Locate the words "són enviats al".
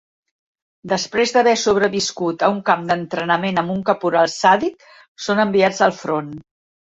5.27-5.97